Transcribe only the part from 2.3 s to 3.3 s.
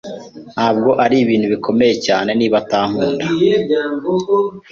niba atankunda